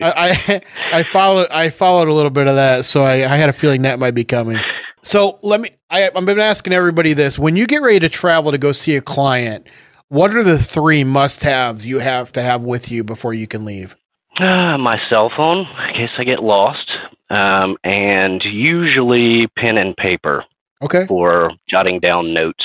I, 0.00 0.62
I 0.92 1.02
followed 1.04 1.48
I 1.50 1.70
followed 1.70 2.08
a 2.08 2.12
little 2.12 2.30
bit 2.30 2.48
of 2.48 2.56
that, 2.56 2.84
so 2.84 3.04
I, 3.04 3.32
I 3.32 3.36
had 3.36 3.48
a 3.48 3.52
feeling 3.52 3.82
that 3.82 3.98
might 3.98 4.14
be 4.14 4.24
coming. 4.24 4.58
So 5.02 5.38
let 5.42 5.60
me. 5.60 5.70
I, 5.90 6.10
I've 6.12 6.26
been 6.26 6.40
asking 6.40 6.72
everybody 6.72 7.12
this: 7.12 7.38
when 7.38 7.56
you 7.56 7.66
get 7.66 7.82
ready 7.82 8.00
to 8.00 8.08
travel 8.08 8.50
to 8.50 8.58
go 8.58 8.72
see 8.72 8.96
a 8.96 9.00
client, 9.00 9.68
what 10.08 10.34
are 10.34 10.42
the 10.42 10.58
three 10.58 11.04
must-haves 11.04 11.86
you 11.86 12.00
have 12.00 12.32
to 12.32 12.42
have 12.42 12.62
with 12.62 12.90
you 12.90 13.04
before 13.04 13.32
you 13.32 13.46
can 13.46 13.64
leave? 13.64 13.94
Uh, 14.38 14.76
my 14.76 15.00
cell 15.08 15.30
phone, 15.36 15.66
in 15.88 15.94
case 15.94 16.10
I 16.18 16.24
get 16.24 16.42
lost, 16.42 16.90
um, 17.30 17.76
and 17.84 18.42
usually 18.44 19.46
pen 19.56 19.78
and 19.78 19.96
paper. 19.96 20.44
Okay. 20.82 21.06
For 21.06 21.52
jotting 21.68 22.00
down 22.00 22.32
notes, 22.32 22.64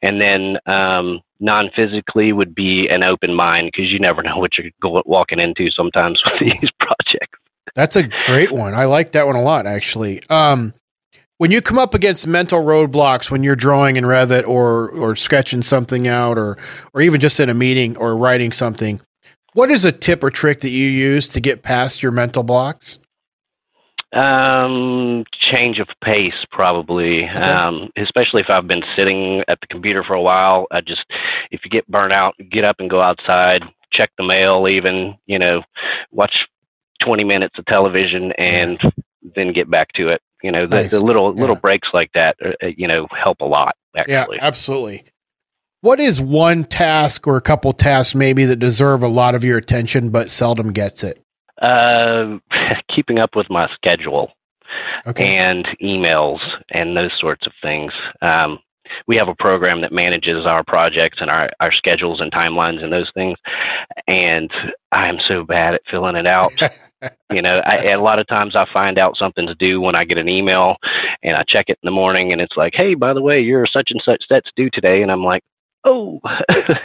and 0.00 0.20
then 0.20 0.56
um, 0.66 1.20
non-physically 1.40 2.32
would 2.32 2.54
be 2.54 2.88
an 2.88 3.02
open 3.02 3.34
mind 3.34 3.70
because 3.72 3.90
you 3.90 3.98
never 3.98 4.22
know 4.22 4.38
what 4.38 4.56
you're 4.56 4.70
go- 4.80 5.02
walking 5.04 5.38
into 5.38 5.70
sometimes 5.70 6.22
with 6.40 6.40
these 6.40 6.70
projects. 6.78 7.38
That's 7.74 7.96
a 7.96 8.04
great 8.26 8.50
one. 8.50 8.74
I 8.74 8.86
like 8.86 9.12
that 9.12 9.26
one 9.26 9.36
a 9.36 9.42
lot, 9.42 9.66
actually. 9.66 10.22
Um, 10.30 10.74
when 11.40 11.50
you 11.50 11.62
come 11.62 11.78
up 11.78 11.94
against 11.94 12.26
mental 12.26 12.62
roadblocks 12.62 13.30
when 13.30 13.42
you're 13.42 13.56
drawing 13.56 13.96
in 13.96 14.04
Revit 14.04 14.46
or 14.46 14.90
or 14.90 15.16
sketching 15.16 15.62
something 15.62 16.06
out 16.06 16.36
or 16.36 16.58
or 16.92 17.00
even 17.00 17.20
just 17.20 17.40
in 17.40 17.48
a 17.48 17.54
meeting 17.54 17.96
or 17.96 18.16
writing 18.16 18.52
something, 18.52 19.00
what 19.54 19.70
is 19.70 19.84
a 19.84 19.92
tip 19.92 20.22
or 20.22 20.30
trick 20.30 20.60
that 20.60 20.70
you 20.70 20.86
use 20.86 21.28
to 21.30 21.40
get 21.40 21.62
past 21.62 22.02
your 22.02 22.12
mental 22.12 22.42
blocks? 22.42 22.98
Um, 24.12 25.24
change 25.52 25.78
of 25.78 25.86
pace, 26.02 26.34
probably. 26.50 27.24
Okay. 27.24 27.38
Um, 27.38 27.90
especially 27.96 28.40
if 28.40 28.50
I've 28.50 28.66
been 28.66 28.82
sitting 28.96 29.44
at 29.46 29.60
the 29.60 29.68
computer 29.68 30.02
for 30.02 30.14
a 30.14 30.22
while. 30.22 30.66
I 30.72 30.80
just, 30.80 31.04
if 31.52 31.60
you 31.64 31.70
get 31.70 31.86
burnt 31.86 32.12
out, 32.12 32.34
get 32.50 32.64
up 32.64 32.76
and 32.80 32.90
go 32.90 33.00
outside, 33.00 33.62
check 33.92 34.10
the 34.18 34.24
mail, 34.24 34.66
even 34.68 35.14
you 35.26 35.38
know, 35.38 35.62
watch 36.10 36.34
twenty 37.00 37.22
minutes 37.22 37.56
of 37.58 37.66
television, 37.66 38.32
and 38.32 38.78
yeah. 38.82 38.90
then 39.36 39.52
get 39.52 39.70
back 39.70 39.92
to 39.92 40.08
it. 40.08 40.20
You 40.42 40.50
know, 40.50 40.66
the, 40.66 40.82
nice. 40.82 40.90
the 40.90 41.00
little 41.00 41.32
yeah. 41.34 41.40
little 41.40 41.56
breaks 41.56 41.88
like 41.92 42.10
that, 42.14 42.36
uh, 42.44 42.50
uh, 42.62 42.70
you 42.76 42.88
know, 42.88 43.06
help 43.16 43.40
a 43.40 43.46
lot. 43.46 43.76
Actually. 43.96 44.36
Yeah, 44.36 44.46
absolutely. 44.46 45.04
What 45.82 46.00
is 46.00 46.20
one 46.20 46.64
task 46.64 47.26
or 47.26 47.36
a 47.36 47.40
couple 47.40 47.72
tasks 47.72 48.14
maybe 48.14 48.44
that 48.44 48.56
deserve 48.56 49.02
a 49.02 49.08
lot 49.08 49.34
of 49.34 49.44
your 49.44 49.56
attention 49.56 50.10
but 50.10 50.30
seldom 50.30 50.72
gets 50.72 51.02
it? 51.04 51.22
Uh, 51.60 52.38
keeping 52.94 53.18
up 53.18 53.36
with 53.36 53.48
my 53.50 53.68
schedule 53.74 54.32
okay. 55.06 55.36
and 55.36 55.66
emails 55.82 56.40
and 56.70 56.96
those 56.96 57.12
sorts 57.20 57.46
of 57.46 57.52
things. 57.62 57.92
Um, 58.22 58.58
we 59.06 59.16
have 59.16 59.28
a 59.28 59.34
program 59.34 59.80
that 59.82 59.92
manages 59.92 60.46
our 60.46 60.64
projects 60.64 61.18
and 61.20 61.30
our, 61.30 61.50
our 61.60 61.72
schedules 61.72 62.20
and 62.20 62.32
timelines 62.32 62.82
and 62.82 62.92
those 62.92 63.10
things. 63.14 63.38
And 64.06 64.50
I'm 64.92 65.18
so 65.28 65.44
bad 65.44 65.74
at 65.74 65.82
filling 65.90 66.16
it 66.16 66.26
out. 66.26 66.52
you 67.32 67.42
know, 67.42 67.60
I, 67.60 67.92
a 67.92 68.00
lot 68.00 68.18
of 68.18 68.26
times 68.26 68.56
I 68.56 68.66
find 68.72 68.98
out 68.98 69.16
something 69.16 69.46
to 69.46 69.54
do 69.54 69.80
when 69.80 69.94
I 69.94 70.04
get 70.04 70.18
an 70.18 70.28
email 70.28 70.76
and 71.22 71.36
I 71.36 71.44
check 71.46 71.66
it 71.68 71.78
in 71.82 71.86
the 71.86 71.92
morning 71.92 72.32
and 72.32 72.40
it's 72.40 72.56
like, 72.56 72.74
hey, 72.74 72.94
by 72.94 73.12
the 73.12 73.22
way, 73.22 73.40
you're 73.40 73.66
such 73.66 73.90
and 73.90 74.02
such 74.04 74.24
that's 74.28 74.50
due 74.56 74.70
today. 74.70 75.02
And 75.02 75.10
I'm 75.10 75.24
like, 75.24 75.42
oh. 75.84 76.20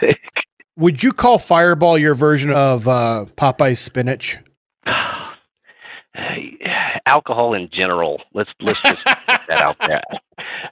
Would 0.78 1.04
you 1.04 1.14
call 1.14 1.38
Fireball 1.38 1.98
your 1.98 2.16
version 2.16 2.52
of 2.52 2.88
uh, 2.88 3.26
Popeye 3.38 3.78
spinach? 3.78 4.40
Alcohol 7.06 7.54
in 7.54 7.70
general. 7.72 8.22
Let's 8.34 8.50
let's 8.60 8.82
just 8.82 9.04
put 9.04 9.42
that 9.48 9.52
out 9.52 9.78
there. 9.80 10.02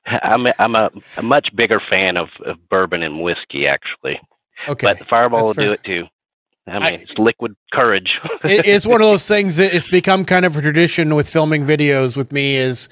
I'm 0.24 0.48
a, 0.48 0.54
I'm 0.60 0.76
a, 0.76 0.92
a 1.18 1.24
much 1.24 1.50
bigger 1.56 1.82
fan 1.90 2.18
of, 2.18 2.30
of 2.46 2.58
bourbon 2.70 3.04
and 3.04 3.22
whiskey 3.22 3.68
actually. 3.68 4.20
Okay, 4.68 4.88
but 4.88 5.00
the 5.00 5.06
Fireball 5.06 5.48
will 5.48 5.54
do 5.54 5.72
it 5.72 5.84
too. 5.84 6.06
I 6.66 6.74
mean, 6.74 6.84
I, 6.84 6.90
it's 6.92 7.18
liquid 7.18 7.56
courage. 7.74 8.20
it, 8.46 8.66
it's 8.66 8.86
one 8.86 9.02
of 9.02 9.08
those 9.08 9.28
things 9.28 9.58
that 9.58 9.76
it's 9.76 9.88
become 9.88 10.24
kind 10.24 10.46
of 10.46 10.56
a 10.56 10.62
tradition 10.62 11.14
with 11.14 11.30
filming 11.30 11.66
videos 11.66 12.16
with 12.16 12.32
me 12.32 12.56
is 12.56 12.88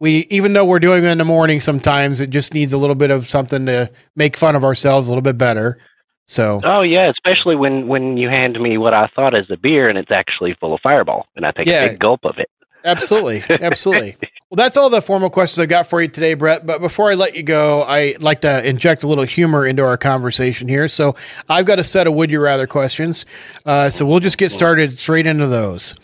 we, 0.00 0.26
even 0.30 0.54
though 0.54 0.64
we're 0.64 0.80
doing 0.80 1.04
it 1.04 1.08
in 1.08 1.18
the 1.18 1.24
morning, 1.24 1.60
sometimes 1.60 2.20
it 2.20 2.30
just 2.30 2.52
needs 2.52 2.72
a 2.72 2.78
little 2.78 2.96
bit 2.96 3.12
of 3.12 3.28
something 3.28 3.66
to 3.66 3.90
make 4.16 4.36
fun 4.36 4.56
of 4.56 4.64
ourselves 4.64 5.06
a 5.06 5.12
little 5.12 5.22
bit 5.22 5.38
better. 5.38 5.78
So. 6.26 6.60
Oh 6.64 6.82
yeah, 6.82 7.10
especially 7.10 7.56
when 7.56 7.88
when 7.88 8.16
you 8.16 8.28
hand 8.28 8.60
me 8.60 8.78
what 8.78 8.94
I 8.94 9.08
thought 9.14 9.34
is 9.34 9.50
a 9.50 9.56
beer 9.56 9.88
and 9.88 9.98
it's 9.98 10.10
actually 10.10 10.54
full 10.60 10.74
of 10.74 10.80
Fireball, 10.80 11.26
and 11.36 11.44
I 11.44 11.52
take 11.52 11.66
yeah, 11.66 11.84
a 11.84 11.88
big 11.90 11.98
gulp 11.98 12.20
of 12.24 12.38
it. 12.38 12.48
Absolutely, 12.84 13.44
absolutely. 13.60 14.16
well, 14.50 14.56
that's 14.56 14.76
all 14.76 14.90
the 14.90 15.02
formal 15.02 15.30
questions 15.30 15.60
I've 15.60 15.68
got 15.68 15.86
for 15.86 16.02
you 16.02 16.08
today, 16.08 16.34
Brett. 16.34 16.66
But 16.66 16.80
before 16.80 17.10
I 17.10 17.14
let 17.14 17.36
you 17.36 17.42
go, 17.42 17.82
I 17.82 18.16
like 18.20 18.40
to 18.40 18.66
inject 18.66 19.02
a 19.02 19.08
little 19.08 19.24
humor 19.24 19.66
into 19.66 19.84
our 19.84 19.96
conversation 19.96 20.68
here. 20.68 20.88
So 20.88 21.14
I've 21.48 21.66
got 21.66 21.78
a 21.78 21.84
set 21.84 22.06
of 22.06 22.14
would 22.14 22.30
you 22.30 22.40
rather 22.40 22.66
questions. 22.66 23.24
Uh, 23.64 23.88
so 23.88 24.04
we'll 24.04 24.20
just 24.20 24.38
get 24.38 24.50
started 24.50 24.98
straight 24.98 25.26
into 25.26 25.46
those. 25.46 25.94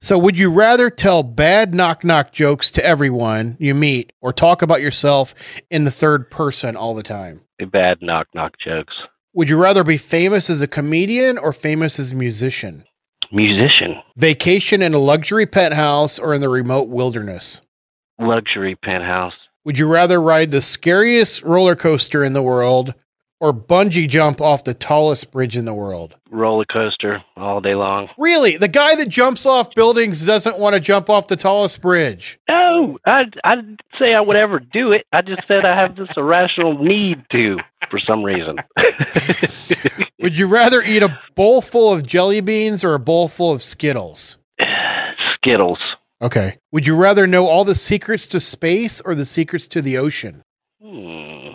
So, 0.00 0.16
would 0.16 0.38
you 0.38 0.52
rather 0.52 0.90
tell 0.90 1.24
bad 1.24 1.74
knock 1.74 2.04
knock 2.04 2.30
jokes 2.30 2.70
to 2.72 2.84
everyone 2.84 3.56
you 3.58 3.74
meet, 3.74 4.12
or 4.20 4.32
talk 4.32 4.62
about 4.62 4.80
yourself 4.80 5.34
in 5.70 5.82
the 5.84 5.90
third 5.90 6.30
person 6.30 6.76
all 6.76 6.94
the 6.94 7.02
time? 7.02 7.40
Bad 7.72 7.98
knock 8.00 8.28
knock 8.32 8.54
jokes. 8.64 8.94
Would 9.38 9.50
you 9.50 9.62
rather 9.62 9.84
be 9.84 9.98
famous 9.98 10.50
as 10.50 10.62
a 10.62 10.66
comedian 10.66 11.38
or 11.38 11.52
famous 11.52 12.00
as 12.00 12.10
a 12.10 12.16
musician? 12.16 12.82
musician. 13.30 13.94
Vacation 14.16 14.82
in 14.82 14.94
a 14.94 14.98
luxury 14.98 15.46
penthouse 15.46 16.18
or 16.18 16.34
in 16.34 16.40
the 16.40 16.48
remote 16.48 16.88
wilderness? 16.88 17.62
Luxury 18.18 18.74
penthouse. 18.74 19.34
Would 19.64 19.78
you 19.78 19.86
rather 19.88 20.20
ride 20.20 20.50
the 20.50 20.60
scariest 20.60 21.44
roller 21.44 21.76
coaster 21.76 22.24
in 22.24 22.32
the 22.32 22.42
world 22.42 22.94
or 23.40 23.52
bungee 23.52 24.08
jump 24.08 24.40
off 24.40 24.64
the 24.64 24.74
tallest 24.74 25.30
bridge 25.30 25.56
in 25.56 25.64
the 25.64 25.74
world? 25.74 26.16
Roller 26.30 26.64
coaster 26.64 27.22
all 27.36 27.60
day 27.60 27.74
long. 27.74 28.08
Really? 28.18 28.56
The 28.56 28.68
guy 28.68 28.94
that 28.96 29.08
jumps 29.08 29.46
off 29.46 29.74
buildings 29.74 30.24
doesn't 30.26 30.58
want 30.58 30.74
to 30.74 30.80
jump 30.80 31.08
off 31.08 31.26
the 31.26 31.36
tallest 31.36 31.80
bridge? 31.80 32.38
No, 32.48 32.98
I 33.06 33.24
I 33.44 33.56
didn't 33.56 33.80
say 33.98 34.14
I 34.14 34.20
would 34.20 34.36
ever 34.36 34.58
do 34.60 34.92
it. 34.92 35.06
I 35.12 35.22
just 35.22 35.46
said 35.46 35.64
I 35.64 35.80
have 35.80 35.96
this 35.96 36.08
irrational 36.16 36.82
need 36.82 37.24
to 37.32 37.58
for 37.90 37.98
some 37.98 38.22
reason. 38.24 38.56
would 40.20 40.36
you 40.36 40.46
rather 40.46 40.82
eat 40.82 41.02
a 41.02 41.18
bowl 41.34 41.62
full 41.62 41.92
of 41.92 42.06
jelly 42.06 42.40
beans 42.40 42.84
or 42.84 42.94
a 42.94 42.98
bowl 42.98 43.28
full 43.28 43.52
of 43.52 43.62
Skittles? 43.62 44.38
Skittles. 45.34 45.78
Okay. 46.20 46.58
Would 46.72 46.86
you 46.86 46.96
rather 46.96 47.26
know 47.26 47.46
all 47.46 47.64
the 47.64 47.74
secrets 47.74 48.26
to 48.28 48.40
space 48.40 49.00
or 49.00 49.14
the 49.14 49.24
secrets 49.24 49.68
to 49.68 49.82
the 49.82 49.96
ocean? 49.98 50.42
Hmm. 50.82 51.52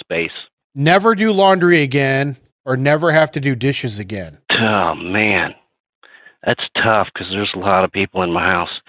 Space. 0.00 0.30
Never 0.74 1.14
do 1.14 1.32
laundry 1.32 1.82
again 1.82 2.36
or 2.64 2.76
never 2.76 3.10
have 3.10 3.32
to 3.32 3.40
do 3.40 3.54
dishes 3.54 3.98
again? 3.98 4.38
Oh, 4.50 4.94
man. 4.94 5.54
That's 6.44 6.62
tough 6.82 7.08
because 7.12 7.28
there's 7.30 7.50
a 7.54 7.58
lot 7.58 7.84
of 7.84 7.92
people 7.92 8.22
in 8.22 8.32
my 8.32 8.44
house. 8.44 8.80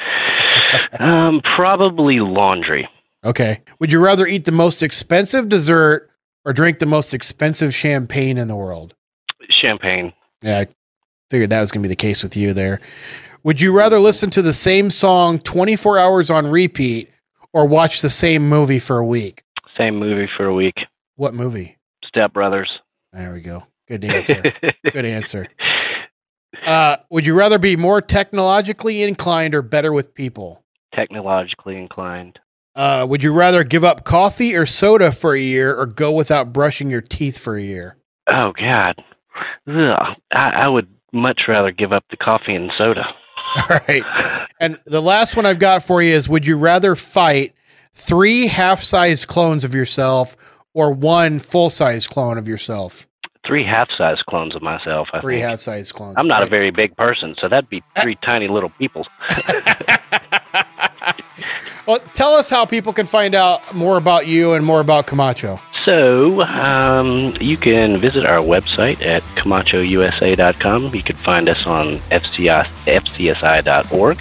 um, 1.00 1.42
probably 1.56 2.20
laundry. 2.20 2.88
Okay. 3.24 3.62
Would 3.80 3.92
you 3.92 4.04
rather 4.04 4.26
eat 4.26 4.46
the 4.46 4.52
most 4.52 4.82
expensive 4.82 5.50
dessert 5.50 6.10
or 6.46 6.54
drink 6.54 6.80
the 6.80 6.86
most 6.86 7.14
expensive 7.14 7.74
champagne 7.74 8.38
in 8.38 8.48
the 8.48 8.56
world? 8.56 8.94
Champagne. 9.50 10.14
Yeah, 10.42 10.60
I 10.60 10.68
figured 11.30 11.50
that 11.50 11.60
was 11.60 11.72
going 11.72 11.82
to 11.84 11.88
be 11.88 11.92
the 11.92 11.96
case 11.96 12.24
with 12.24 12.38
you 12.38 12.54
there. 12.54 12.80
Would 13.44 13.60
you 13.60 13.76
rather 13.76 14.00
listen 14.00 14.30
to 14.32 14.42
the 14.42 14.54
same 14.54 14.90
song 14.90 15.40
24 15.40 15.98
hours 15.98 16.30
on 16.30 16.48
repeat 16.48 17.10
or 17.54 17.68
watch 17.68 18.02
the 18.02 18.10
same 18.10 18.48
movie 18.48 18.80
for 18.80 18.98
a 18.98 19.06
week? 19.06 19.44
Same 19.78 19.98
movie 19.98 20.30
for 20.38 20.46
a 20.46 20.54
week. 20.54 20.76
What 21.22 21.36
movie? 21.36 21.78
Step 22.04 22.34
Brothers. 22.34 22.68
There 23.14 23.32
we 23.32 23.42
go. 23.42 23.68
Good 23.88 24.04
answer. 24.04 24.42
Good 24.92 25.06
answer. 25.06 25.48
Uh, 26.66 26.98
would 27.12 27.28
you 27.28 27.36
rather 27.36 27.60
be 27.60 27.76
more 27.76 28.02
technologically 28.02 29.04
inclined 29.04 29.54
or 29.54 29.62
better 29.62 29.94
with 29.94 30.16
people? 30.16 30.64
Technologically 30.96 31.78
inclined. 31.78 32.40
Uh, 32.74 33.06
would 33.08 33.22
you 33.22 33.36
rather 33.36 33.64
give 33.64 33.84
up 33.84 34.04
coffee 34.04 34.56
or 34.56 34.66
soda 34.66 35.12
for 35.12 35.36
a 35.36 35.40
year 35.40 35.76
or 35.76 35.86
go 35.86 36.12
without 36.12 36.52
brushing 36.52 36.90
your 36.90 37.02
teeth 37.02 37.38
for 37.38 37.56
a 37.56 37.62
year? 37.62 37.98
Oh, 38.28 38.52
God. 38.60 38.96
Ugh. 39.68 40.18
I, 40.34 40.50
I 40.50 40.68
would 40.70 40.88
much 41.14 41.42
rather 41.48 41.70
give 41.70 41.94
up 41.94 42.04
the 42.10 42.18
coffee 42.18 42.56
and 42.56 42.72
soda. 42.80 43.06
All 43.58 43.80
right. 43.88 44.04
And 44.60 44.80
the 44.86 45.04
last 45.04 45.36
one 45.36 45.46
I've 45.46 45.60
got 45.60 45.84
for 45.84 46.02
you 46.02 46.16
is 46.16 46.28
would 46.28 46.48
you 46.48 46.58
rather 46.58 46.96
fight 46.96 47.54
three 47.94 48.48
half 48.48 48.82
size 48.82 49.24
clones 49.24 49.64
of 49.64 49.76
yourself 49.76 50.36
or 50.74 50.92
one 50.92 51.40
full 51.40 51.70
size 51.70 52.08
clone 52.08 52.38
of 52.38 52.48
yourself? 52.48 53.08
Three 53.46 53.66
half 53.66 53.90
size 53.98 54.22
clones 54.30 54.56
of 54.56 54.62
myself. 54.62 55.10
I 55.14 55.20
three 55.20 55.40
half 55.40 55.60
size 55.60 55.92
clones. 55.92 56.16
I'm 56.18 56.28
not 56.28 56.40
right. 56.40 56.48
a 56.48 56.50
very 56.50 56.72
big 56.72 56.96
person, 56.96 57.36
so 57.40 57.50
that'd 57.50 57.70
be 57.70 57.82
three 58.02 58.16
tiny 58.24 58.48
little 58.48 58.70
people. 58.70 59.08
well, 61.88 62.00
tell 62.14 62.34
us 62.34 62.50
how 62.50 62.66
people 62.66 62.94
can 62.94 63.08
find 63.08 63.34
out 63.34 63.74
more 63.74 63.98
about 63.98 64.28
you 64.28 64.54
and 64.54 64.64
more 64.64 64.80
about 64.80 65.08
Camacho. 65.08 65.60
So, 65.84 66.44
um, 66.44 67.34
you 67.42 67.58
can 67.58 67.98
visit 67.98 68.24
our 68.26 68.42
website 68.42 69.02
at 69.02 69.24
CamachoUSA.com. 69.36 70.94
You 70.94 71.02
can 71.02 71.16
find 71.16 71.50
us 71.50 71.66
on 71.66 71.98
FCI, 72.12 72.66
FCSI.org, 72.86 74.20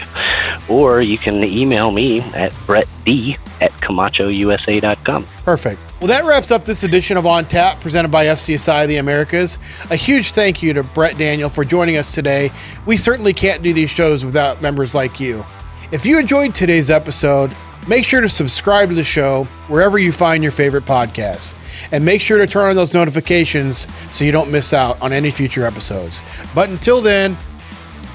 or 0.71 1.02
you 1.02 1.19
can 1.19 1.45
email 1.45 1.90
me 1.90 2.21
at 2.33 2.52
BrettD 2.66 3.37
at 3.61 3.73
CamachoUSA.com. 3.73 5.26
Perfect. 5.45 5.80
Well, 6.00 6.09
that 6.09 6.25
wraps 6.25 6.50
up 6.50 6.64
this 6.64 6.83
edition 6.83 7.19
of 7.19 7.26
On 7.26 7.45
Tap 7.45 7.78
presented 7.80 8.11
by 8.11 8.25
FCSI 8.25 8.87
the 8.87 8.97
Americas. 8.97 9.59
A 9.90 9.97
huge 9.97 10.33
thank 10.33 10.62
you 10.62 10.73
to 10.73 10.83
Brett 10.83 11.19
Daniel 11.19 11.50
for 11.50 11.62
joining 11.62 11.99
us 11.99 12.14
today. 12.14 12.50
We 12.87 12.97
certainly 12.97 13.35
can't 13.35 13.62
do 13.62 13.75
these 13.75 13.90
shows 13.90 14.25
without 14.25 14.62
members 14.62 14.95
like 14.95 15.21
you. 15.21 15.45
If 15.92 16.07
you 16.07 16.19
enjoyed 16.19 16.54
today's 16.54 16.88
episode, 16.88 17.54
make 17.87 18.07
sure 18.07 18.23
to 18.23 18.30
subscribe 18.30 18.88
to 18.88 18.95
the 18.95 19.04
show 19.04 19.45
wherever 19.69 19.99
you 19.99 20.11
find 20.11 20.42
your 20.42 20.52
favorite 20.52 20.87
podcasts. 20.87 21.54
And 21.92 22.02
make 22.02 22.23
sure 22.23 22.38
to 22.38 22.47
turn 22.47 22.71
on 22.71 22.76
those 22.76 22.95
notifications 22.95 23.87
so 24.11 24.25
you 24.25 24.33
don't 24.33 24.50
miss 24.50 24.73
out 24.73 24.99
on 25.02 25.12
any 25.12 25.30
future 25.30 25.66
episodes. 25.66 26.23
But 26.54 26.71
until 26.71 27.02
then, 27.02 27.37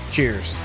cheers. 0.10 0.58